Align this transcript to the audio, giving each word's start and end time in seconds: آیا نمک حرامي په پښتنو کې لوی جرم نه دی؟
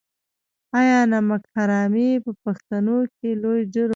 آیا 0.79 0.99
نمک 1.11 1.41
حرامي 1.55 2.09
په 2.23 2.31
پښتنو 2.43 2.97
کې 3.17 3.29
لوی 3.41 3.61
جرم 3.73 3.77
نه 3.85 3.87
دی؟ 3.87 3.89